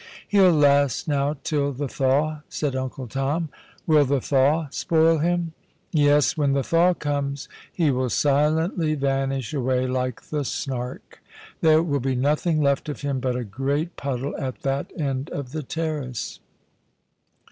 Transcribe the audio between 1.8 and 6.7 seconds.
thaw," said Uncle Tom." Will the thaw spoil him?"" Yes, when the